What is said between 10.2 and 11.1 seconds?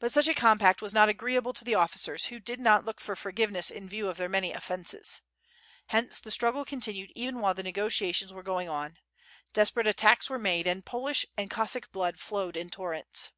were made, and